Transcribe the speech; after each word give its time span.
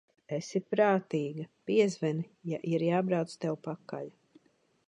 Esi 0.35 0.61
prātīga, 0.75 1.45
piezvani, 1.71 2.25
ja 2.55 2.61
ir 2.73 2.89
jābrauc 2.89 3.39
tev 3.45 3.63
pakaļ. 3.69 4.13